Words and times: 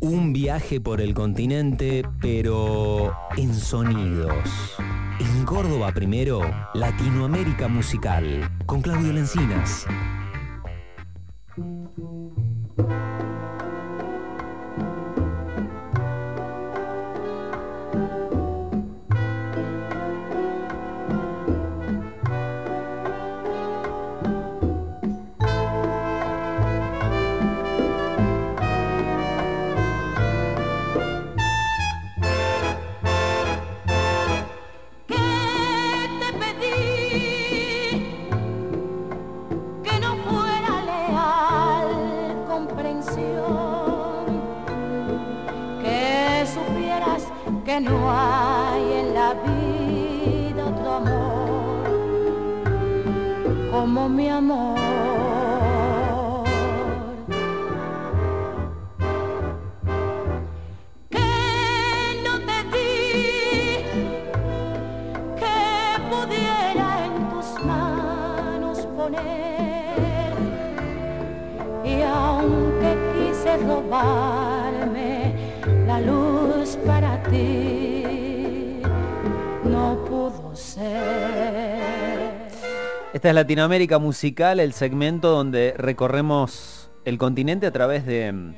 Un 0.00 0.32
viaje 0.32 0.80
por 0.80 1.00
el 1.00 1.12
continente, 1.12 2.04
pero 2.20 3.12
en 3.36 3.52
sonidos. 3.52 4.76
En 5.18 5.44
Córdoba 5.44 5.92
primero, 5.92 6.40
Latinoamérica 6.74 7.66
Musical, 7.66 8.48
con 8.66 8.80
Claudio 8.80 9.12
Lencinas. 9.12 9.86
Esta 83.18 83.30
es 83.30 83.34
Latinoamérica 83.34 83.98
Musical, 83.98 84.60
el 84.60 84.72
segmento 84.72 85.30
donde 85.30 85.74
recorremos 85.76 86.88
el 87.04 87.18
continente 87.18 87.66
a 87.66 87.72
través 87.72 88.06
de 88.06 88.30
mm, 88.30 88.54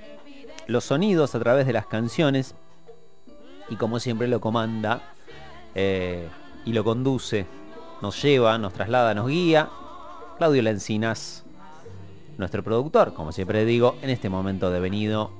los 0.66 0.84
sonidos, 0.84 1.34
a 1.34 1.40
través 1.40 1.66
de 1.66 1.72
las 1.72 1.86
canciones. 1.86 2.54
Y 3.70 3.76
como 3.76 3.98
siempre 4.00 4.28
lo 4.28 4.38
comanda 4.42 5.14
eh, 5.74 6.28
y 6.66 6.74
lo 6.74 6.84
conduce, 6.84 7.46
nos 8.02 8.20
lleva, 8.20 8.58
nos 8.58 8.74
traslada, 8.74 9.14
nos 9.14 9.28
guía. 9.28 9.70
Claudio 10.36 10.60
Lencinas, 10.60 11.46
nuestro 12.36 12.62
productor, 12.62 13.14
como 13.14 13.32
siempre 13.32 13.64
digo, 13.64 13.96
en 14.02 14.10
este 14.10 14.28
momento 14.28 14.70
devenido 14.70 15.30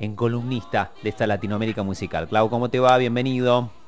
en 0.00 0.16
columnista 0.16 0.90
de 1.02 1.10
esta 1.10 1.26
Latinoamérica 1.26 1.82
Musical. 1.82 2.28
Clau, 2.28 2.48
¿cómo 2.48 2.70
te 2.70 2.80
va? 2.80 2.96
Bienvenido. 2.96 3.83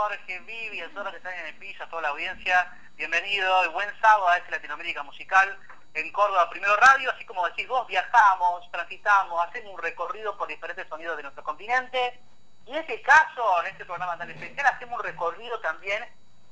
Jorge, 0.00 0.40
Vivi, 0.46 0.80
a 0.80 0.88
todos 0.92 1.04
los 1.04 1.12
que 1.12 1.18
están 1.18 1.34
en 1.34 1.46
el 1.48 1.54
piso, 1.56 1.84
a 1.84 1.88
toda 1.90 2.00
la 2.00 2.08
audiencia. 2.08 2.72
Bienvenido 2.96 3.66
y 3.66 3.68
buen 3.68 3.86
sábado 4.00 4.28
a 4.28 4.38
este 4.38 4.52
Latinoamérica 4.52 5.02
Musical 5.02 5.58
en 5.92 6.10
Córdoba 6.10 6.48
Primero 6.48 6.74
Radio. 6.76 7.10
Así 7.10 7.26
como 7.26 7.46
decís 7.46 7.68
vos, 7.68 7.86
viajamos, 7.86 8.70
transitamos, 8.70 9.46
hacemos 9.46 9.74
un 9.74 9.78
recorrido 9.78 10.38
por 10.38 10.48
diferentes 10.48 10.88
sonidos 10.88 11.18
de 11.18 11.24
nuestro 11.24 11.44
continente. 11.44 12.18
Y 12.64 12.70
en 12.70 12.76
este 12.76 13.02
caso, 13.02 13.60
en 13.60 13.72
este 13.72 13.84
programa 13.84 14.16
tan 14.16 14.30
especial, 14.30 14.64
hacemos 14.68 15.00
un 15.00 15.04
recorrido 15.04 15.60
también 15.60 16.02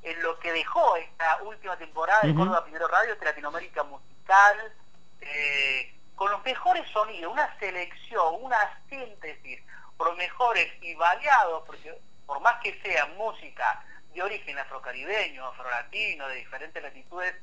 en 0.02 0.22
lo 0.22 0.38
que 0.40 0.52
dejó 0.52 0.96
esta 0.96 1.38
última 1.42 1.78
temporada 1.78 2.20
de 2.24 2.34
Córdoba 2.34 2.64
Primero 2.64 2.86
Radio, 2.86 3.14
este 3.14 3.24
Latinoamérica 3.24 3.82
Musical, 3.82 4.74
eh, 5.22 5.98
con 6.16 6.30
los 6.30 6.44
mejores 6.44 6.86
sonidos, 6.90 7.32
una 7.32 7.58
selección, 7.58 8.34
una 8.42 8.58
síntesis, 8.90 9.62
por 9.96 10.14
mejores 10.16 10.70
y 10.82 10.94
variados, 10.96 11.62
porque 11.66 11.98
por 12.28 12.40
más 12.40 12.60
que 12.62 12.78
sea 12.82 13.06
música 13.16 13.82
de 14.12 14.22
origen 14.22 14.58
afrocaribeño, 14.58 15.46
afrolatino, 15.46 16.28
de 16.28 16.34
diferentes 16.34 16.82
latitudes 16.82 17.34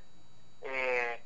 eh, 0.61 1.23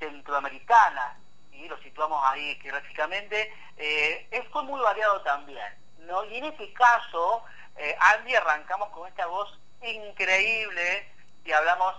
centroamericanas, 0.00 1.18
y 1.52 1.68
lo 1.68 1.76
situamos 1.82 2.18
ahí 2.24 2.58
geográficamente, 2.62 3.54
eh, 3.76 4.26
es 4.30 4.48
fue 4.48 4.62
muy 4.62 4.80
variado 4.80 5.20
también. 5.20 5.76
¿no? 5.98 6.24
Y 6.24 6.38
en 6.38 6.46
este 6.46 6.72
caso, 6.72 7.44
eh, 7.76 7.94
Andy, 8.00 8.34
arrancamos 8.34 8.88
con 8.88 9.06
esta 9.06 9.26
voz 9.26 9.60
increíble 9.82 11.12
y 11.44 11.52
hablamos, 11.52 11.94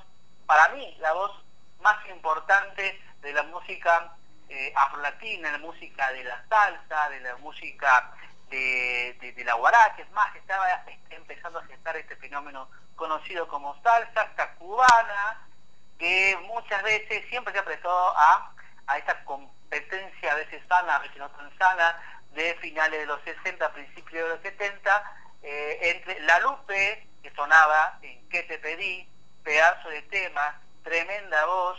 para 0.47 0.69
mí, 0.69 0.97
la 0.99 1.13
voz 1.13 1.31
más 1.79 2.03
importante 2.09 2.99
de 3.21 3.33
la 3.33 3.43
música 3.43 4.15
eh, 4.49 4.73
afrolatina, 4.75 5.51
la 5.51 5.59
música 5.59 6.11
de 6.11 6.23
la 6.23 6.43
salsa, 6.49 7.09
de 7.09 7.19
la 7.19 7.35
música 7.37 8.11
de, 8.53 9.43
la 9.45 9.55
guaracha, 9.55 10.01
es 10.01 10.11
más, 10.11 10.35
estaba 10.35 10.65
empezando 11.09 11.59
a 11.59 11.65
gestar 11.65 11.97
este 11.97 12.15
fenómeno 12.17 12.69
conocido 12.95 13.47
como 13.47 13.75
salsa, 13.81 14.23
esta 14.23 14.53
cubana, 14.55 15.47
que 15.97 16.37
muchas 16.43 16.83
veces 16.83 17.25
siempre 17.29 17.53
se 17.53 17.59
ha 17.59 17.65
prestado 17.65 18.13
a, 18.17 18.53
a 18.87 18.97
esta 18.97 19.23
competencia 19.25 20.31
a 20.31 20.35
veces 20.35 20.61
sana, 20.69 20.95
a 20.95 20.99
veces 20.99 21.17
no 21.17 21.29
tan 21.31 21.57
sana, 21.57 22.21
de 22.33 22.55
finales 22.55 22.99
de 22.99 23.05
los 23.05 23.21
60, 23.23 23.73
principios 23.73 24.23
de 24.23 24.29
los 24.29 24.41
70, 24.41 25.03
eh, 25.41 25.79
entre 25.81 26.19
La 26.21 26.39
Lupe, 26.39 27.07
que 27.21 27.31
sonaba 27.31 27.97
en 28.01 28.27
¿Qué 28.29 28.43
te 28.43 28.57
pedí? 28.59 29.07
Pedazo 29.43 29.89
de 29.89 30.01
tema, 30.03 30.59
tremenda 30.83 31.45
voz, 31.45 31.77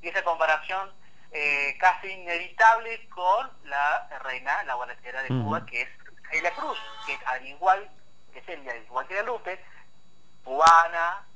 y 0.00 0.08
esa 0.08 0.24
comparación 0.24 0.90
eh, 1.32 1.76
casi 1.78 2.08
inevitable 2.08 3.08
con 3.08 3.50
la 3.64 4.08
reina, 4.22 4.62
la 4.64 4.74
guarachera 4.74 5.22
de 5.22 5.28
Cuba, 5.28 5.64
que 5.66 5.82
es 5.82 5.88
Celia 6.32 6.54
Cruz, 6.54 6.78
que 7.06 7.18
al 7.26 7.46
igual 7.46 7.90
que 8.32 8.40
Celia, 8.42 8.74
igual 8.76 9.06
que 9.06 9.14
La 9.14 9.22
Lupe, 9.22 9.62
cubana, 10.42 11.26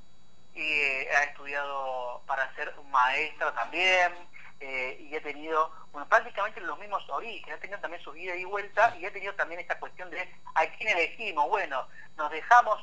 y 0.55 0.63
eh, 0.63 1.09
ha 1.15 1.25
estudiado 1.25 2.23
para 2.27 2.53
ser 2.55 2.75
maestra 2.91 3.53
también, 3.55 4.13
eh, 4.59 4.97
y 4.99 5.15
ha 5.15 5.23
tenido 5.23 5.71
bueno, 5.93 6.09
prácticamente 6.09 6.63
los 6.63 6.79
mismos 6.79 7.07
orígenes, 7.11 7.59
ha 7.59 7.61
tenido 7.61 7.79
también 7.81 8.03
su 8.03 8.13
vida 8.13 8.35
y 8.35 8.45
vuelta, 8.45 8.97
y 8.99 9.05
ha 9.05 9.13
tenido 9.13 9.35
también 9.35 9.61
esta 9.61 9.79
cuestión 9.79 10.09
de 10.11 10.21
a 10.55 10.67
quién 10.79 10.97
elegimos, 10.97 11.47
bueno, 11.51 11.87
nos 12.17 12.31
dejamos, 12.31 12.83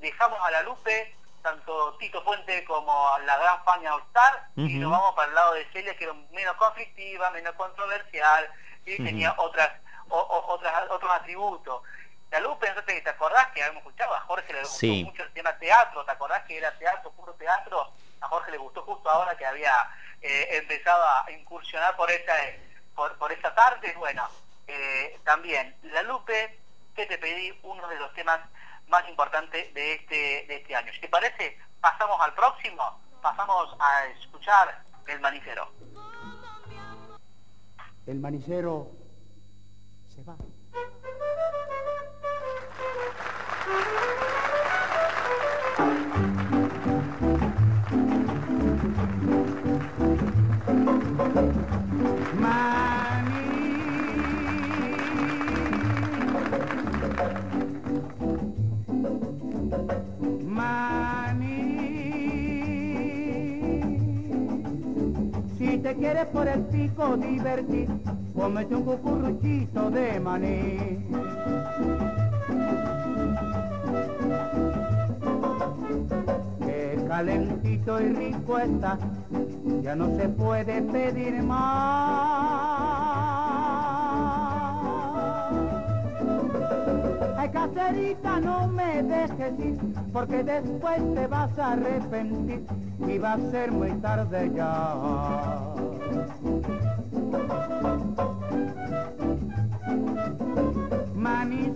dejamos 0.00 0.40
a 0.42 0.50
la 0.50 0.62
Lupe, 0.62 1.16
tanto 1.42 1.96
Tito 1.98 2.22
Fuente 2.24 2.64
como 2.64 3.18
la 3.24 3.36
gran 3.38 3.64
Fania 3.64 3.94
Star, 4.08 4.48
y 4.56 4.78
nos 4.78 4.90
vamos 4.90 5.14
para 5.14 5.28
el 5.28 5.34
lado 5.34 5.54
de 5.54 5.64
Celia, 5.72 5.96
que 5.96 6.04
era 6.04 6.14
menos 6.32 6.56
conflictiva, 6.56 7.30
menos 7.30 7.54
controversial, 7.54 8.50
y 8.84 8.96
tenía 8.96 9.34
otras, 9.38 9.70
otras, 10.08 10.90
otros 10.90 11.10
atributos. 11.10 11.82
La 12.30 12.40
Lupe, 12.40 12.66
¿te 12.86 13.10
acordás 13.10 13.48
que 13.48 13.62
habíamos 13.62 13.82
escuchado? 13.82 14.14
A 14.14 14.20
Jorge 14.20 14.52
le 14.52 14.60
gustó 14.60 14.86
mucho 14.86 15.22
el 15.22 15.32
tema 15.32 15.56
teatro, 15.58 16.04
¿te 16.04 16.12
acordás 16.12 16.42
que 16.44 16.56
era 16.56 16.76
teatro, 16.78 17.10
puro 17.12 17.34
teatro? 17.34 17.90
A 18.22 18.28
Jorge 18.28 18.52
le 18.52 18.56
gustó 18.56 18.82
justo 18.82 19.10
ahora 19.10 19.36
que 19.36 19.44
había 19.44 19.74
eh, 20.22 20.48
empezado 20.52 21.02
a 21.04 21.30
incursionar 21.30 21.94
por 21.94 22.10
esa, 22.10 22.34
por, 22.94 23.18
por 23.18 23.32
esa 23.32 23.54
tarde. 23.54 23.94
Bueno, 23.98 24.26
eh, 24.66 25.20
también, 25.24 25.76
La 25.82 26.02
Lupe, 26.02 26.58
que 26.96 27.04
te 27.04 27.18
pedí 27.18 27.58
uno 27.64 27.86
de 27.88 27.96
los 27.96 28.14
temas 28.14 28.40
más 28.86 29.06
importantes 29.08 29.72
de 29.74 29.94
este, 29.94 30.46
de 30.46 30.56
este 30.56 30.74
año. 30.74 30.90
Si 30.92 31.00
te 31.00 31.08
parece, 31.08 31.58
pasamos 31.80 32.18
al 32.20 32.32
próximo, 32.34 32.98
pasamos 33.20 33.76
a 33.78 34.06
escuchar 34.06 34.82
El 35.06 35.20
Manicero. 35.20 35.70
El 38.06 38.18
manicero 38.18 38.90
se 40.12 40.22
va. 40.24 40.36
Quieres 65.98 66.26
por 66.26 66.48
el 66.48 66.64
pico 66.64 67.16
divertir, 67.16 67.88
comete 68.34 68.74
un 68.74 68.82
cucurruchito 68.82 69.90
de 69.90 70.20
maní. 70.20 70.78
calentito 77.08 78.00
y 78.00 78.08
rico 78.08 78.58
está, 78.58 78.98
ya 79.82 79.94
no 79.94 80.16
se 80.16 80.28
puede 80.30 80.80
pedir 80.80 81.42
más. 81.42 82.72
caserita, 87.52 88.40
no 88.40 88.66
me 88.66 89.02
dejes 89.02 89.58
ir, 89.60 89.78
porque 90.12 90.42
después 90.42 91.00
te 91.14 91.26
vas 91.26 91.56
a 91.58 91.72
arrepentir 91.72 92.64
y 93.06 93.18
va 93.18 93.34
a 93.34 93.50
ser 93.50 93.70
muy 93.70 93.92
tarde 94.00 94.50
ya. 94.54 95.74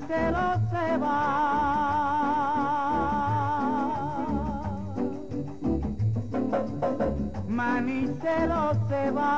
Manicero 0.08 0.60
se 0.70 0.96
va. 0.98 2.46
Manicero 7.48 8.72
se 8.88 9.10
va. 9.10 9.32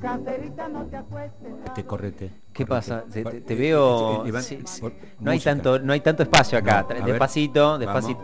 Caserita, 0.00 0.68
no 0.68 0.82
te 0.84 0.96
acuestes. 0.96 1.52
Te 1.74 1.84
correte. 1.84 2.30
¿Qué 2.52 2.64
correte. 2.64 2.66
pasa? 2.66 3.04
Te, 3.10 3.22
Va- 3.24 3.30
te- 3.30 3.40
te 3.42 3.54
eh, 3.54 3.56
veo... 3.56 4.24
eh, 4.24 4.28
Iván, 4.28 4.42
sí, 4.42 4.60
sí. 4.64 4.80
por- 4.80 4.92
No 5.20 5.30
hay 5.30 5.40
tanto, 5.40 5.78
no 5.78 5.92
hay 5.92 6.00
tanto 6.00 6.22
espacio 6.22 6.58
acá. 6.58 6.82
No, 6.82 6.88
a 6.90 6.94
ver, 6.94 7.04
despacito, 7.04 7.60
vamos. 7.62 7.78
despacito. 7.80 8.20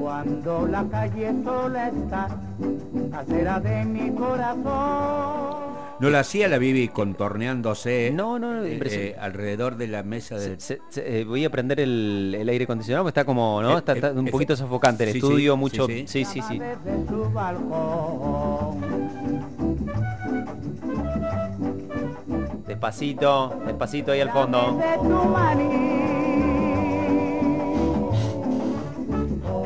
Cuando 0.00 0.66
la 0.66 0.84
calle 0.84 1.32
sola 1.44 1.88
está, 1.88 2.28
casera 3.12 3.60
de 3.60 3.84
mi 3.84 4.10
corazón. 4.14 5.27
No 6.00 6.10
la 6.10 6.20
hacía 6.20 6.46
la 6.46 6.58
Bibi 6.58 6.88
contorneándose 6.88 8.12
No, 8.14 8.38
no, 8.38 8.54
no, 8.54 8.64
eh, 8.64 8.78
eh, 8.84 9.16
alrededor 9.18 9.76
de 9.76 9.88
la 9.88 10.02
mesa 10.04 10.36
del... 10.36 10.60
se- 10.60 10.80
se- 10.90 11.20
eh, 11.20 11.24
voy 11.24 11.44
a 11.44 11.50
prender 11.50 11.80
el, 11.80 12.36
el 12.38 12.48
aire 12.48 12.64
acondicionado, 12.64 13.04
porque 13.04 13.18
está 13.20 13.24
como, 13.24 13.60
¿no? 13.62 13.74
Eh, 13.74 13.78
Está, 13.78 13.94
está 13.94 14.12
un 14.12 14.28
eh, 14.28 14.30
poquito 14.30 14.54
sofocante 14.54 15.04
el 15.04 15.12
sí, 15.12 15.18
estudio, 15.18 15.54
sí, 15.54 15.58
mucho... 15.58 15.86
sí, 15.86 16.04
Sí, 16.06 16.24
sí. 16.24 16.60
Despacito, 22.66 23.60
despacito 23.66 24.12
ahí 24.12 24.20
al 24.20 24.30
fondo. 24.30 24.78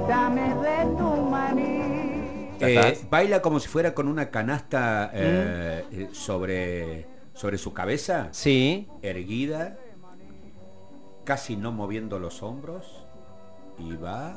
Dame 0.09 0.52
Eh, 2.69 2.99
baila 3.11 3.43
como 3.43 3.61
si 3.61 3.69
fuera 3.69 3.95
con 3.95 4.09
una 4.09 4.31
canasta 4.31 5.11
eh, 5.15 5.85
eh, 5.93 6.09
sobre, 6.13 7.07
sobre 7.35 7.59
su 7.59 7.73
cabeza, 7.73 8.29
Sí. 8.33 8.89
erguida, 9.03 9.77
casi 11.25 11.57
no 11.57 11.73
moviendo 11.73 12.19
los 12.19 12.43
hombros, 12.43 13.05
y 13.79 13.95
va 13.97 14.35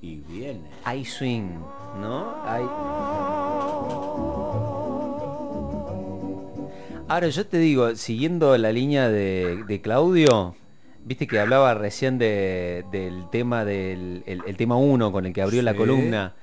y 0.00 0.16
viene. 0.16 0.68
Hay 0.84 1.04
swing, 1.04 1.58
¿no? 2.00 2.34
Hay... 2.44 2.64
Ahora 7.08 7.28
yo 7.28 7.46
te 7.46 7.58
digo, 7.58 7.94
siguiendo 7.94 8.56
la 8.58 8.72
línea 8.72 9.08
de, 9.08 9.62
de 9.68 9.80
Claudio, 9.80 10.56
viste 11.04 11.26
que 11.28 11.38
hablaba 11.38 11.72
recién 11.74 12.18
de- 12.18 12.84
del 12.90 13.30
tema 13.30 13.64
del 13.64 14.24
el, 14.26 14.42
el 14.44 14.56
tema 14.56 14.76
1 14.76 15.12
con 15.12 15.24
el 15.24 15.32
que 15.32 15.40
abrió 15.40 15.62
la 15.62 15.74
columna, 15.76 16.34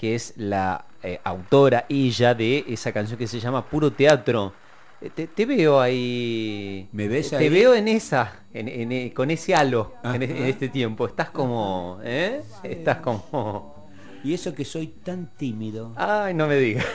que 0.00 0.14
es 0.14 0.32
la 0.38 0.86
eh, 1.02 1.20
autora 1.24 1.84
ella 1.90 2.32
de 2.34 2.64
esa 2.68 2.90
canción 2.90 3.18
que 3.18 3.26
se 3.26 3.38
llama 3.38 3.66
Puro 3.66 3.92
Teatro. 3.92 4.54
Eh, 4.98 5.10
Te, 5.14 5.26
te 5.26 5.44
veo 5.44 5.78
ahí. 5.78 6.88
¿Me 6.92 7.06
ves 7.06 7.28
Te 7.28 7.36
ahí? 7.36 7.48
veo 7.50 7.74
en 7.74 7.86
esa, 7.86 8.44
en, 8.54 8.66
en, 8.68 8.92
eh, 8.92 9.12
con 9.14 9.30
ese 9.30 9.54
halo 9.54 9.92
en, 10.02 10.22
en 10.22 10.46
este 10.46 10.70
tiempo. 10.70 11.04
Estás 11.06 11.28
como, 11.28 11.98
¿eh? 12.02 12.40
Estás 12.62 12.96
como. 13.02 13.86
Y 14.24 14.32
eso 14.32 14.54
que 14.54 14.64
soy 14.64 14.86
tan 14.86 15.30
tímido. 15.36 15.92
Ay, 15.96 16.32
no 16.32 16.46
me 16.46 16.56
digas. 16.56 16.86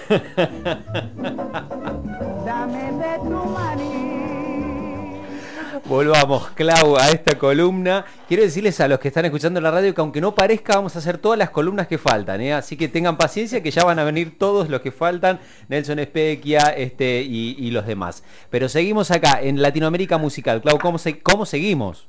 Dame 2.43 2.91
de 2.91 3.19
tu 3.23 3.45
maní. 3.45 4.04
Volvamos, 5.85 6.49
Clau, 6.51 6.97
a 6.97 7.09
esta 7.09 7.37
columna. 7.37 8.05
Quiero 8.27 8.43
decirles 8.43 8.79
a 8.79 8.87
los 8.87 8.99
que 8.99 9.09
están 9.09 9.25
escuchando 9.25 9.59
la 9.59 9.71
radio 9.71 9.93
que 9.93 10.01
aunque 10.01 10.21
no 10.21 10.33
parezca, 10.33 10.75
vamos 10.75 10.95
a 10.95 10.99
hacer 10.99 11.17
todas 11.17 11.37
las 11.37 11.49
columnas 11.49 11.87
que 11.87 11.97
faltan, 11.97 12.41
¿eh? 12.41 12.53
Así 12.53 12.77
que 12.77 12.87
tengan 12.87 13.17
paciencia 13.17 13.61
que 13.61 13.71
ya 13.71 13.83
van 13.83 13.99
a 13.99 14.03
venir 14.03 14.37
todos 14.37 14.69
los 14.69 14.81
que 14.81 14.91
faltan, 14.91 15.39
Nelson 15.67 15.99
Especchia 15.99 16.69
este, 16.75 17.21
y, 17.21 17.71
los 17.71 17.85
demás. 17.85 18.23
Pero 18.49 18.69
seguimos 18.69 19.11
acá, 19.11 19.39
en 19.41 19.61
Latinoamérica 19.61 20.17
Musical. 20.17 20.61
Clau, 20.61 20.79
¿cómo, 20.79 20.97
cómo 21.23 21.45
seguimos? 21.45 22.07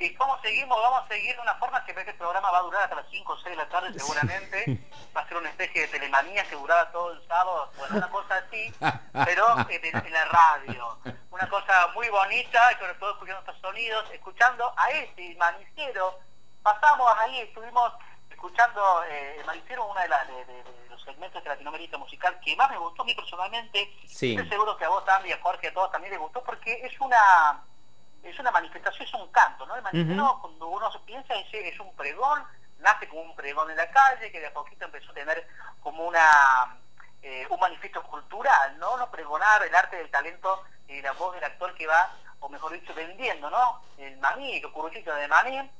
¿Y 0.00 0.14
cómo 0.14 0.40
seguimos? 0.40 0.80
Vamos 0.82 1.04
a 1.04 1.08
seguir 1.08 1.36
de 1.36 1.42
una 1.42 1.54
forma 1.56 1.84
que 1.84 1.92
este 1.92 2.14
programa 2.14 2.50
va 2.50 2.58
a 2.58 2.62
durar 2.62 2.82
hasta 2.84 2.96
las 2.96 3.06
5 3.10 3.32
o 3.32 3.36
6 3.36 3.44
de 3.50 3.56
la 3.56 3.68
tarde 3.68 3.92
seguramente. 3.98 4.78
Va 5.14 5.20
a 5.20 5.28
ser 5.28 5.36
una 5.36 5.50
especie 5.50 5.82
de 5.82 5.88
telemanía 5.88 6.42
que 6.44 6.56
durará 6.56 6.90
todo 6.90 7.12
el 7.12 7.26
sábado, 7.28 7.70
bueno, 7.76 7.96
una 7.98 8.08
cosa 8.10 8.36
así, 8.36 8.72
pero 9.26 9.46
en, 9.68 10.12
la 10.12 10.24
radio. 10.24 10.98
Una 11.30 11.48
cosa 11.50 11.88
muy 11.94 12.08
bonita, 12.08 12.72
y 12.72 12.76
sobre 12.76 12.94
todo 12.94 13.10
escuchando 13.12 13.40
estos 13.40 13.60
sonidos, 13.60 14.10
escuchando 14.10 14.72
a 14.76 14.90
este 14.90 15.34
manicero. 15.36 16.18
Pasamos 16.62 17.12
ahí, 17.18 17.40
estuvimos 17.40 17.92
escuchando 18.30 19.04
eh, 19.04 19.36
el 19.38 19.44
manicero, 19.44 19.84
uno 19.86 20.00
de, 20.00 20.08
de- 20.08 20.44
de- 20.46 20.62
de 20.62 20.88
los 20.88 21.02
segmentos 21.04 21.42
de 21.44 21.48
Latinoamérica 21.50 21.98
musical 21.98 22.40
que 22.40 22.56
más 22.56 22.70
me 22.70 22.78
gustó 22.78 23.02
a 23.02 23.04
mí 23.04 23.14
personalmente. 23.14 23.94
Sí. 24.06 24.34
Estoy 24.34 24.48
seguro 24.48 24.76
que 24.78 24.84
a 24.86 24.88
vos, 24.88 25.06
Andy, 25.06 25.30
a 25.32 25.40
Jorge, 25.42 25.68
a 25.68 25.74
todos 25.74 25.92
también 25.92 26.12
les 26.12 26.20
gustó 26.20 26.42
porque 26.42 26.72
es 26.86 26.98
una 27.00 27.64
es 28.22 28.38
una 28.38 28.50
manifestación, 28.50 29.06
es 29.06 29.14
un 29.14 29.30
canto, 29.32 29.66
¿no? 29.66 29.76
El 29.76 29.82
manicero, 29.82 30.38
cuando 30.40 30.68
uno 30.68 30.90
piensa, 31.06 31.34
es, 31.34 31.46
es 31.52 31.80
un 31.80 31.94
pregón, 31.94 32.42
nace 32.78 33.08
como 33.08 33.22
un 33.22 33.34
pregón 33.34 33.70
en 33.70 33.76
la 33.76 33.90
calle, 33.90 34.30
que 34.30 34.40
de 34.40 34.46
a 34.46 34.52
poquito 34.54 34.84
empezó 34.84 35.10
a 35.10 35.14
tener 35.14 35.46
como 35.80 36.06
una 36.06 36.76
eh, 37.22 37.46
un 37.50 37.60
manifiesto 37.60 38.02
cultural, 38.04 38.78
¿no? 38.78 38.96
No 38.96 39.10
pregonar 39.10 39.62
el 39.62 39.74
arte 39.74 39.96
del 39.96 40.10
talento 40.10 40.64
y 40.88 41.02
la 41.02 41.12
voz 41.12 41.34
del 41.34 41.44
actor 41.44 41.74
que 41.74 41.86
va, 41.86 42.14
o 42.40 42.48
mejor 42.48 42.72
dicho, 42.72 42.94
vendiendo, 42.94 43.50
¿no? 43.50 43.82
El 43.98 44.16
maní, 44.18 44.56
el 44.56 44.72
curuchito 44.72 45.14
de 45.14 45.28
maní. 45.28 45.70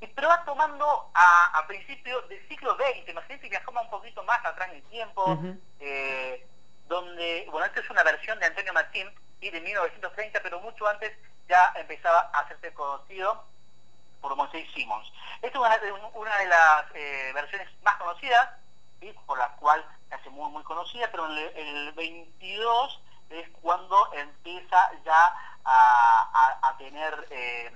Y, 0.00 0.06
pero 0.08 0.28
va 0.28 0.44
tomando 0.44 1.10
a, 1.14 1.58
a 1.58 1.66
principios 1.68 2.28
del 2.28 2.46
siglo 2.48 2.74
XX, 2.74 3.08
imagínate 3.08 3.40
que 3.40 3.48
viajamos 3.50 3.84
un 3.84 3.90
poquito 3.90 4.24
más 4.24 4.44
atrás 4.44 4.68
en 4.70 4.76
el 4.76 4.82
tiempo, 4.84 5.38
eh, 5.78 6.44
donde, 6.88 7.46
bueno, 7.50 7.66
esta 7.66 7.80
es 7.80 7.90
una 7.90 8.02
versión 8.02 8.38
de 8.40 8.46
Antonio 8.46 8.72
Martín 8.72 9.08
y 9.40 9.50
de 9.50 9.60
1930, 9.60 10.40
pero 10.42 10.60
mucho 10.60 10.88
antes 10.88 11.12
ya 11.48 11.72
empezaba 11.76 12.30
a 12.32 12.40
hacerse 12.40 12.72
conocido 12.74 13.44
por 14.20 14.34
Moisés 14.36 14.66
Simons. 14.74 15.12
Esta 15.42 15.74
es 15.76 15.90
una 15.92 16.06
una 16.14 16.36
de 16.38 16.46
las 16.46 16.84
eh, 16.94 17.30
versiones 17.34 17.68
más 17.82 17.96
conocidas, 17.96 18.50
¿sí? 19.00 19.12
por 19.26 19.36
la 19.38 19.48
cual 19.56 19.84
se 20.08 20.14
hace 20.14 20.30
muy, 20.30 20.50
muy 20.50 20.62
conocida, 20.62 21.08
pero 21.10 21.26
en 21.26 21.36
el, 21.36 21.56
el 21.88 21.92
22 21.92 23.00
es 23.30 23.48
cuando 23.60 24.12
empieza 24.14 24.90
ya 25.04 25.34
a, 25.64 26.58
a- 26.62 26.76
tener 26.78 27.26
eh, 27.30 27.72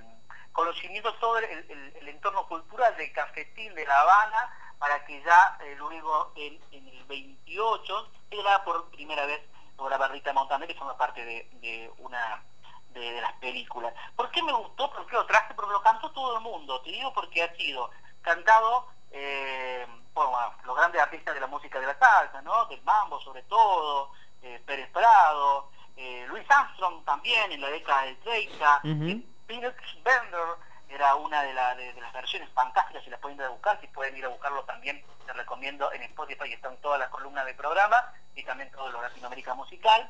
conocimiento 0.51 1.13
sobre 1.19 1.51
el, 1.53 2.07
entorno 2.07 2.47
cultural 2.47 2.95
del 2.97 3.11
cafetín 3.13 3.73
de 3.75 3.85
La 3.85 4.01
Habana, 4.01 4.53
para 4.79 5.05
que 5.05 5.21
ya 5.23 5.57
eh, 5.61 5.75
luego 5.77 6.31
en, 6.35 6.59
el 6.71 7.03
28 7.05 8.11
se 8.29 8.35
graba 8.35 8.63
por 8.63 8.89
primera 8.89 9.25
vez 9.25 9.41
por 9.77 9.89
la 9.89 9.97
Barrita 9.97 10.33
Montaner, 10.33 10.67
que 10.67 10.75
forma 10.75 10.97
parte 10.97 11.23
de, 11.23 11.47
de 11.61 11.91
una 11.99 12.43
de, 12.89 12.99
de 13.13 13.21
las 13.21 13.33
películas. 13.33 13.93
¿Por 14.15 14.29
qué 14.31 14.41
me 14.43 14.53
gustó? 14.53 14.91
Porque 14.91 15.15
lo 15.15 15.25
traje, 15.25 15.53
porque 15.53 15.71
lo 15.71 15.81
cantó 15.81 16.11
todo 16.11 16.37
el 16.37 16.43
mundo. 16.43 16.81
Te 16.81 16.91
digo 16.91 17.13
porque 17.13 17.43
ha 17.43 17.55
sido 17.55 17.89
cantado 18.21 18.87
eh, 19.11 19.87
bueno, 20.13 20.53
los 20.65 20.75
grandes 20.75 21.01
artistas 21.01 21.33
de 21.33 21.39
la 21.41 21.47
música 21.47 21.79
de 21.79 21.87
la 21.87 21.97
salsa, 21.97 22.41
¿no? 22.41 22.65
Del 22.65 22.81
mambo 22.83 23.19
sobre 23.21 23.43
todo, 23.43 24.11
eh, 24.41 24.61
Pérez 24.65 24.89
Prado, 24.91 25.69
eh, 25.97 26.25
Louis 26.27 26.45
Armstrong 26.49 27.03
también 27.05 27.51
en 27.51 27.61
la 27.61 27.69
década 27.69 28.03
del 28.03 28.17
30, 28.19 28.81
Ujú. 28.83 29.03
eh, 29.09 29.21
Peanuts 29.47 30.03
Bender 30.03 30.47
era 30.89 31.15
una 31.15 31.43
de, 31.43 31.53
la- 31.53 31.75
de- 31.75 31.93
de 31.93 32.01
las 32.01 32.11
versiones 32.13 32.49
fantásticas, 32.53 33.03
si 33.03 33.09
las 33.09 33.19
pueden 33.19 33.37
ir 33.39 33.43
a 33.45 33.49
buscar, 33.49 33.79
si 33.81 33.87
pueden 33.87 34.15
ir 34.17 34.25
a 34.25 34.29
buscarlo 34.29 34.63
también, 34.63 35.03
les 35.27 35.35
recomiendo 35.35 35.91
en 35.93 36.01
Spotify 36.03 36.51
están 36.53 36.77
todas 36.77 36.99
las 36.99 37.09
columnas 37.09 37.45
del 37.45 37.55
programa 37.55 38.13
y 38.35 38.43
también 38.43 38.71
todo 38.71 38.89
lo 38.89 39.01
Latinoamérica 39.01 39.53
musical. 39.53 40.09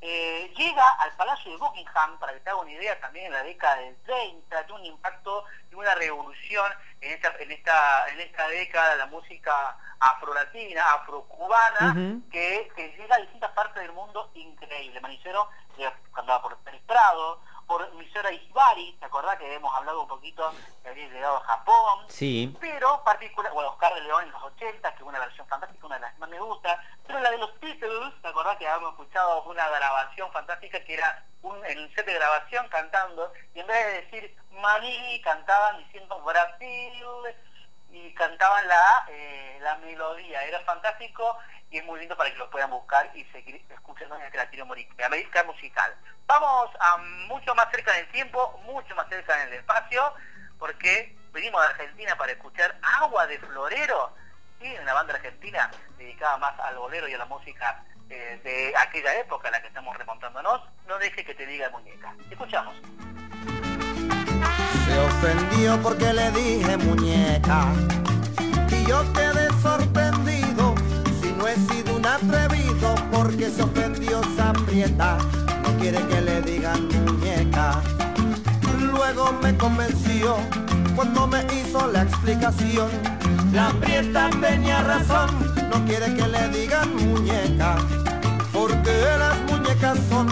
Eh, 0.00 0.52
llega 0.56 0.86
al 1.00 1.12
Palacio 1.16 1.50
de 1.50 1.56
Buckingham, 1.56 2.18
para 2.18 2.32
que 2.34 2.40
te 2.40 2.50
haga 2.50 2.60
una 2.60 2.70
idea, 2.70 3.00
también 3.00 3.26
en 3.26 3.32
la 3.32 3.42
década 3.42 3.76
del 3.76 3.96
30, 4.02 4.62
de 4.62 4.72
un 4.72 4.84
impacto 4.84 5.44
y 5.70 5.74
una 5.74 5.94
revolución 5.94 6.70
en 7.00 7.12
esta, 7.12 7.34
en 7.38 7.50
esta, 7.50 8.08
en 8.08 8.20
esta 8.20 8.48
década 8.48 8.90
de 8.90 8.96
la 8.98 9.06
música 9.06 9.76
afrolatina, 9.98 10.84
afrocubana, 10.94 11.92
Ujú. 11.92 12.28
que, 12.30 12.70
que 12.76 12.88
llega 12.96 13.16
a 13.16 13.20
distintas 13.20 13.50
partes 13.52 13.82
del 13.82 13.92
mundo 13.92 14.30
increíble. 14.34 15.00
Manicero 15.00 15.48
eh, 15.78 15.90
cantaba 16.14 16.42
por 16.42 16.56
Pérez 16.58 16.82
Prado, 16.86 17.40
por 17.66 17.92
Misora 17.94 18.32
Isbari, 18.32 18.96
¿te 18.98 19.06
acordás 19.06 19.36
que 19.38 19.54
hemos 19.54 19.74
hablado 19.74 20.02
un 20.02 20.08
poquito 20.08 20.52
que 20.82 20.88
había 20.88 21.08
llegado 21.08 21.36
a 21.36 21.40
Japón? 21.40 22.04
Sí. 22.08 22.56
pero 22.60 23.02
particular, 23.04 23.52
bueno, 23.52 23.70
Oscar 23.70 23.94
de 23.94 24.02
León 24.02 24.24
en 24.24 24.32
los 24.32 24.42
80, 24.42 24.90
que 24.90 24.96
es 24.96 25.02
una 25.02 25.18
versión 25.18 25.46
fantástica, 25.46 25.86
una 25.86 25.96
de 25.96 26.02
las 26.02 26.14
que 26.14 26.20
más 26.20 26.30
me 26.30 26.40
gusta, 26.40 26.82
pero 27.06 27.20
la 27.20 27.30
de 27.30 27.38
los 27.38 27.58
Beatles, 27.60 28.22
¿te 28.22 28.28
acordás 28.28 28.56
que 28.56 28.68
habíamos 28.68 28.92
escuchado 28.92 29.42
una 29.44 29.68
grabación 29.68 30.30
fantástica 30.32 30.84
que 30.84 30.94
era 30.94 31.24
un, 31.42 31.56
en 31.66 31.78
el 31.78 31.94
set 31.94 32.06
de 32.06 32.14
grabación 32.14 32.68
cantando, 32.68 33.32
y 33.54 33.60
en 33.60 33.66
vez 33.66 33.86
de 33.86 34.02
decir 34.02 34.36
Maní, 34.52 35.20
cantaban 35.22 35.78
diciendo 35.78 36.20
Brasil, 36.22 37.04
y 37.90 38.12
cantaban 38.14 38.66
la, 38.68 39.06
eh, 39.08 39.58
la 39.62 39.76
melodía. 39.78 40.44
Era 40.44 40.60
fantástico 40.60 41.38
es 41.78 41.84
muy 41.84 42.00
lindo 42.00 42.16
para 42.16 42.30
que 42.30 42.36
lo 42.36 42.50
puedan 42.50 42.70
buscar 42.70 43.10
y 43.14 43.24
seguir 43.26 43.64
escuchando 43.70 44.16
en 44.16 44.36
Latinoamérica 44.36 45.44
musical. 45.44 45.94
Vamos 46.26 46.70
a 46.80 46.96
mucho 47.28 47.54
más 47.54 47.70
cerca 47.70 47.92
del 47.92 48.08
tiempo, 48.08 48.60
mucho 48.64 48.94
más 48.94 49.08
cerca 49.08 49.36
del 49.36 49.54
espacio, 49.54 50.12
porque 50.58 51.16
venimos 51.32 51.60
de 51.62 51.68
Argentina 51.68 52.16
para 52.16 52.32
escuchar 52.32 52.78
Agua 52.82 53.26
de 53.26 53.38
Florero, 53.38 54.14
y 54.60 54.76
una 54.78 54.94
banda 54.94 55.14
argentina 55.14 55.70
dedicada 55.98 56.38
más 56.38 56.58
al 56.60 56.76
bolero 56.76 57.08
y 57.08 57.14
a 57.14 57.18
la 57.18 57.26
música 57.26 57.84
eh, 58.08 58.40
de 58.42 58.74
aquella 58.76 59.18
época 59.20 59.48
en 59.48 59.52
la 59.52 59.60
que 59.60 59.68
estamos 59.68 59.96
remontándonos. 59.96 60.62
No 60.86 60.98
deje 60.98 61.24
que 61.24 61.34
te 61.34 61.46
diga 61.46 61.68
muñeca. 61.70 62.14
Escuchamos. 62.30 62.74
Se 64.86 64.98
ofendió 64.98 65.82
porque 65.82 66.12
le 66.12 66.30
dije 66.30 66.76
muñeca 66.78 67.66
y 68.70 68.86
yo 68.86 69.12
quedé 69.12 69.48
sorprendido. 69.60 70.35
He 71.48 71.54
sido 71.72 71.96
un 71.96 72.04
atrevido 72.04 72.94
porque 73.12 73.48
se 73.50 73.62
ofendió 73.62 74.20
se 74.34 74.42
aprieta, 74.42 75.16
no 75.62 75.78
quiere 75.78 76.04
que 76.08 76.20
le 76.20 76.42
digan 76.42 76.88
muñeca. 76.88 77.80
Luego 78.80 79.32
me 79.40 79.56
convenció 79.56 80.36
cuando 80.96 81.28
me 81.28 81.46
hizo 81.54 81.86
la 81.86 82.02
explicación. 82.02 82.88
La 83.52 83.68
prieta 83.80 84.28
tenía 84.40 84.82
razón, 84.82 85.30
no 85.70 85.84
quiere 85.84 86.12
que 86.14 86.26
le 86.26 86.48
digan 86.48 86.96
muñeca, 86.96 87.76
porque 88.52 88.92
las 89.16 89.38
muñecas 89.48 89.98
son 90.08 90.26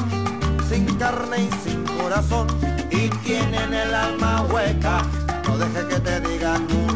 sin 0.69 0.85
carne 0.97 1.49
y 1.49 1.69
sin 1.69 1.85
corazón 1.97 2.49
y 2.91 3.09
tienen 3.25 3.73
el 3.73 3.95
alma 3.95 4.43
hueca. 4.53 5.03
No 5.47 5.59
deje 5.59 5.87
que 5.89 6.01
te 6.01 6.21
digan 6.21 6.67
muñeca. 6.67 6.94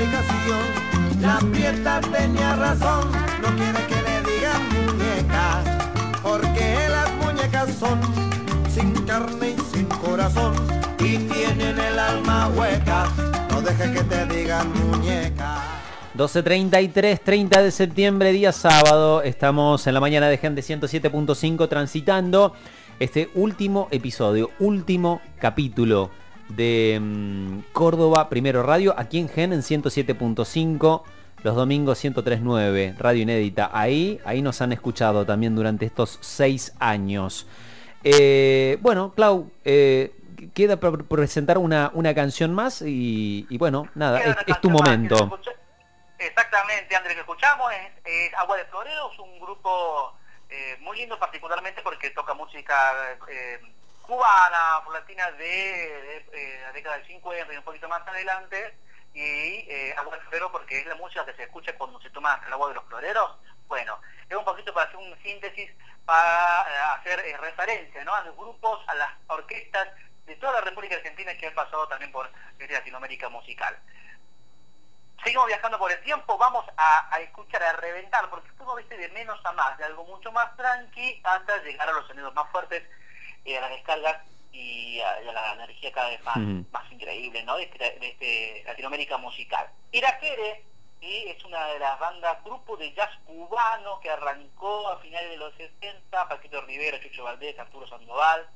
Explicación. 0.00 1.20
La 1.20 1.38
prieta 1.38 2.00
tenía 2.00 2.56
razón, 2.56 3.10
no 3.42 3.48
quiere 3.56 3.86
que 3.86 4.02
le 4.02 4.32
digan 4.32 4.62
muñeca, 4.86 5.62
porque 6.22 6.88
las 6.88 7.12
muñecas 7.16 7.74
son 7.74 8.00
sin 8.68 8.92
carne 9.04 9.56
y 9.56 9.76
sin 9.76 9.86
corazón 9.86 10.54
y 10.98 11.18
tienen 11.18 11.78
el 11.78 11.98
alma 11.98 12.48
hueca. 12.48 13.08
No 13.50 13.60
dejes 13.60 13.90
que 13.90 14.02
te 14.04 14.26
digan 14.26 14.72
muñeca. 14.72 15.58
12.33, 16.16 17.20
30 17.22 17.62
de 17.62 17.70
septiembre, 17.70 18.32
día 18.32 18.52
sábado. 18.52 19.22
Estamos 19.22 19.86
en 19.86 19.94
la 19.94 20.00
mañana 20.00 20.28
de 20.28 20.38
Gente 20.38 20.62
107.5 20.62 21.68
transitando 21.68 22.54
este 22.98 23.30
último 23.34 23.88
episodio, 23.90 24.50
último 24.58 25.20
capítulo 25.38 26.10
de 26.56 26.98
mm, 27.00 27.58
Córdoba 27.72 28.28
Primero 28.28 28.62
Radio, 28.62 28.94
aquí 28.96 29.18
en 29.18 29.28
Gen 29.28 29.52
en 29.52 29.60
107.5, 29.60 31.02
los 31.42 31.54
domingos 31.56 32.04
103.9, 32.04 32.96
Radio 32.98 33.22
Inédita. 33.22 33.70
Ahí, 33.72 34.20
ahí 34.24 34.42
nos 34.42 34.60
han 34.60 34.72
escuchado 34.72 35.24
también 35.24 35.54
durante 35.54 35.86
estos 35.86 36.18
seis 36.20 36.74
años. 36.78 37.46
Eh, 38.04 38.78
bueno, 38.80 39.12
Clau, 39.14 39.50
eh, 39.64 40.14
queda 40.54 40.78
por 40.78 41.04
presentar 41.06 41.58
una, 41.58 41.90
una 41.94 42.14
canción 42.14 42.54
más 42.54 42.82
y, 42.82 43.46
y 43.48 43.58
bueno, 43.58 43.88
nada, 43.94 44.20
es, 44.46 44.60
tu 44.60 44.70
momento. 44.70 45.38
Exactamente, 46.18 46.96
Andrés, 46.96 47.14
que 47.14 47.20
escuchamos 47.20 47.72
es, 47.72 47.92
es 48.04 48.34
Agua 48.34 48.56
de 48.56 48.64
Florero, 48.66 49.10
es 49.12 49.18
un 49.18 49.40
grupo 49.40 50.14
eh, 50.48 50.76
muy 50.80 50.98
lindo 50.98 51.18
particularmente 51.18 51.80
porque 51.82 52.10
toca 52.10 52.34
música 52.34 52.74
eh, 53.30 53.60
cubana, 54.10 54.82
latina 54.92 55.30
de, 55.32 55.44
de, 55.44 56.26
eh, 56.32 56.60
la 56.62 56.72
década 56.72 56.96
del 56.96 57.06
50 57.06 57.54
y 57.54 57.56
un 57.56 57.62
poquito 57.62 57.88
más 57.88 58.06
adelante, 58.08 58.76
y 59.14 59.20
eh, 59.22 59.94
Agua 59.96 60.16
de 60.16 60.22
Florero 60.22 60.50
porque 60.50 60.80
es 60.80 60.86
la 60.86 60.96
música 60.96 61.24
que 61.24 61.34
se 61.34 61.44
escucha 61.44 61.78
cuando 61.78 62.00
se 62.00 62.10
toma 62.10 62.42
el 62.44 62.52
agua 62.52 62.70
de 62.70 62.74
los 62.74 62.84
floreros. 62.86 63.36
Bueno, 63.68 64.00
es 64.28 64.36
un 64.36 64.44
poquito 64.44 64.74
para 64.74 64.88
hacer 64.88 64.96
un 64.96 65.16
síntesis, 65.22 65.70
para 66.04 66.66
eh, 66.68 66.98
hacer 66.98 67.20
eh, 67.20 67.36
referencia 67.36 68.02
¿no? 68.04 68.12
a 68.12 68.22
los 68.22 68.36
grupos, 68.36 68.80
a 68.88 68.94
las 68.96 69.10
orquestas 69.28 69.86
de 70.26 70.34
toda 70.36 70.54
la 70.54 70.60
República 70.62 70.96
Argentina 70.96 71.32
que 71.36 71.46
han 71.46 71.54
pasado 71.54 71.86
también 71.86 72.10
por 72.10 72.28
desde 72.58 72.74
Latinoamérica 72.74 73.28
musical. 73.28 73.78
Seguimos 75.22 75.46
viajando 75.46 75.78
por 75.78 75.92
el 75.92 76.02
tiempo, 76.02 76.36
vamos 76.36 76.64
a, 76.76 77.14
a 77.14 77.20
escuchar, 77.20 77.62
a 77.62 77.74
reventar, 77.74 78.28
porque 78.28 78.50
fuimos 78.56 78.76
¿viste, 78.76 78.96
de 78.96 79.08
menos 79.10 79.38
a 79.44 79.52
más, 79.52 79.78
de 79.78 79.84
algo 79.84 80.04
mucho 80.04 80.32
más 80.32 80.56
tranqui, 80.56 81.20
hasta 81.22 81.58
llegar 81.58 81.88
a 81.88 81.92
los 81.92 82.08
sonidos 82.08 82.34
más 82.34 82.50
fuertes, 82.50 82.82
eh, 83.44 83.58
a 83.58 83.60
las 83.62 83.70
descargas 83.70 84.18
y 84.52 85.00
a, 85.00 85.22
y 85.22 85.28
a 85.28 85.32
la 85.32 85.52
energía 85.54 85.92
cada 85.92 86.10
vez 86.10 86.22
más, 86.24 86.38
más 86.72 86.92
increíble, 86.92 87.42
¿no? 87.44 87.56
De, 87.56 87.64
este, 87.64 87.98
de 87.98 88.08
este 88.08 88.64
Latinoamérica 88.66 89.16
musical. 89.18 89.68
Iraquere 89.92 90.64
y 91.00 91.28
es 91.28 91.42
una 91.44 91.64
de 91.66 91.78
las 91.78 91.98
bandas, 91.98 92.44
grupo 92.44 92.76
de 92.76 92.92
jazz 92.92 93.10
cubano 93.24 94.00
que 94.00 94.10
arrancó 94.10 94.88
a 94.90 94.98
finales 94.98 95.30
de 95.30 95.36
los 95.38 95.54
60, 95.54 96.28
Paquito 96.28 96.60
Rivera, 96.62 97.00
Chucho 97.00 97.24
Valdés, 97.24 97.58
Arturo 97.58 97.88
Sandoval, 97.88 98.46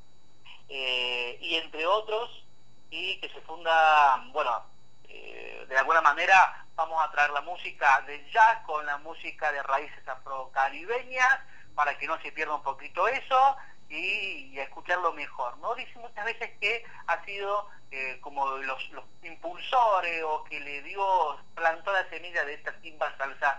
eh, 0.69 1.39
y 1.41 1.55
entre 1.57 1.87
otros, 1.87 2.45
y 2.91 3.19
que 3.21 3.31
se 3.31 3.41
funda, 3.43 4.23
bueno, 4.33 4.63
eh, 5.09 5.65
de 5.69 5.79
alguna 5.79 6.03
manera 6.03 6.67
vamos 6.75 7.03
a 7.03 7.11
traer 7.11 7.31
la 7.31 7.41
música 7.41 8.03
de 8.07 8.31
jazz 8.31 8.59
con 8.67 8.85
la 8.85 8.99
música 8.99 9.51
de 9.51 9.63
raíces 9.63 10.07
afrocaribeñas 10.07 11.41
para 11.75 11.97
que 11.97 12.07
no 12.07 12.21
se 12.21 12.33
pierda 12.33 12.55
un 12.55 12.63
poquito 12.63 13.09
eso 13.09 13.57
y, 13.89 14.51
y 14.53 14.59
escucharlo 14.61 15.13
mejor. 15.13 15.57
¿no? 15.59 15.75
Dice 15.75 15.99
muchas 15.99 16.25
veces 16.25 16.51
que 16.61 16.85
ha 17.07 17.25
sido 17.25 17.69
eh, 17.91 18.19
como 18.21 18.49
los, 18.59 18.89
los 18.91 19.05
impulsores 19.23 20.23
o 20.25 20.45
que 20.45 20.61
le 20.61 20.83
dio, 20.83 21.39
plantó 21.55 21.93
la 21.93 22.09
semilla 22.09 22.45
de 22.45 22.55
esta 22.55 22.73
timba 22.81 23.17
salsa 23.17 23.59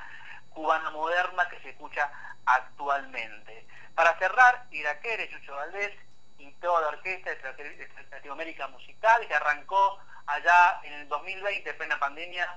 cubana 0.50 0.90
moderna 0.92 1.48
que 1.50 1.60
se 1.62 1.70
escucha 1.70 2.10
actualmente. 2.46 3.66
Para 3.94 4.18
cerrar, 4.18 4.66
Iraquere, 4.72 5.30
Chucho 5.30 5.56
Valdés 5.56 5.92
y 6.38 6.52
toda 6.54 6.82
la 6.82 6.88
orquesta 6.90 7.30
de 7.30 7.42
Latino- 7.42 7.70
de 7.78 8.08
Latinoamérica 8.12 8.68
Musical 8.68 9.26
que 9.28 9.34
arrancó 9.36 10.00
allá 10.28 10.80
en 10.84 10.94
el 10.94 11.08
2020, 11.08 11.70
en 11.70 11.78
plena 11.78 12.00
pandemia, 12.00 12.48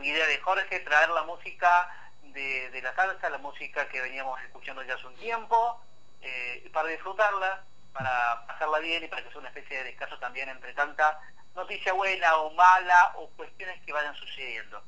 idea 0.00 0.26
de 0.26 0.38
Jorge, 0.38 0.80
traer 0.80 1.08
la 1.10 1.22
música 1.24 1.88
de, 2.22 2.70
de 2.70 2.82
la 2.82 2.94
salsa, 2.94 3.30
la 3.30 3.38
música 3.38 3.88
que 3.88 4.00
veníamos 4.00 4.40
escuchando 4.42 4.82
ya 4.82 4.94
hace 4.94 5.06
un 5.06 5.16
tiempo, 5.16 5.80
eh, 6.22 6.70
para 6.72 6.88
disfrutarla, 6.88 7.64
para 7.92 8.46
pasarla 8.46 8.78
bien 8.78 9.04
y 9.04 9.08
para 9.08 9.22
que 9.22 9.30
sea 9.30 9.38
una 9.38 9.48
especie 9.48 9.78
de 9.78 9.84
descanso 9.84 10.18
también 10.18 10.48
entre 10.48 10.72
tanta 10.74 11.20
noticia 11.54 11.92
buena 11.92 12.36
o 12.36 12.52
mala 12.52 13.14
o 13.16 13.28
cuestiones 13.30 13.80
que 13.84 13.92
vayan 13.92 14.14
sucediendo. 14.14 14.82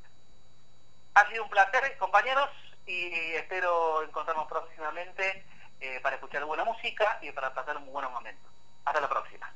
Ha 1.13 1.29
sido 1.29 1.43
un 1.43 1.49
placer, 1.49 1.97
compañeros, 1.97 2.49
y 2.85 3.11
espero 3.33 4.03
encontrarnos 4.03 4.47
próximamente 4.47 5.43
eh, 5.79 5.99
para 6.01 6.15
escuchar 6.15 6.45
buena 6.45 6.63
música 6.63 7.19
y 7.21 7.31
para 7.31 7.53
pasar 7.53 7.77
un 7.77 7.91
buen 7.91 8.09
momento. 8.11 8.41
Hasta 8.85 9.01
la 9.01 9.09
próxima. 9.09 9.51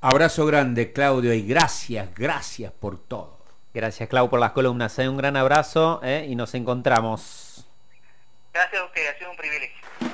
Abrazo 0.00 0.46
grande, 0.46 0.92
Claudio, 0.92 1.32
y 1.32 1.46
gracias, 1.46 2.12
gracias 2.14 2.72
por 2.72 2.98
todo. 2.98 3.38
Gracias, 3.72 4.08
Clau, 4.08 4.28
por 4.28 4.40
las 4.40 4.52
columnas. 4.52 4.98
¿eh? 4.98 5.08
Un 5.08 5.16
gran 5.16 5.36
abrazo 5.36 6.00
¿eh? 6.02 6.26
y 6.28 6.34
nos 6.34 6.54
encontramos. 6.54 7.64
Gracias 8.52 8.82
a 8.82 8.84
ustedes, 8.84 9.14
ha 9.14 9.18
sido 9.18 9.30
un 9.30 9.36
privilegio. 9.36 10.11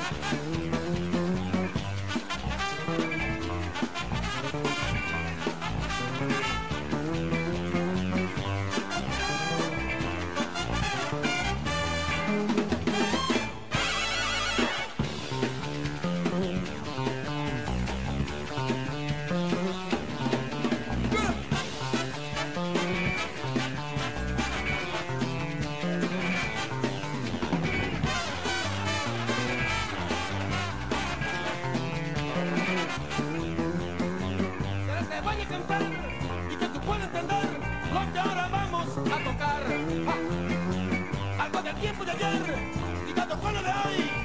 you. 0.00 0.59
Y 43.08 43.12
cuando 43.14 43.40
suena 43.40 43.62
de 43.62 43.70
ahí. 43.70 44.19